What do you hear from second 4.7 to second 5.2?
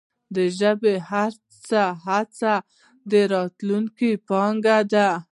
ده.